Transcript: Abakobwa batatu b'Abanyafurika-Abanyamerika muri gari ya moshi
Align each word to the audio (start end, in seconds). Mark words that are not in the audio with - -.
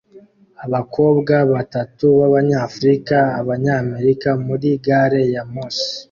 Abakobwa 0.65 1.35
batatu 1.53 2.03
b'Abanyafurika-Abanyamerika 2.17 4.29
muri 4.45 4.69
gari 4.85 5.21
ya 5.33 5.43
moshi 5.53 5.89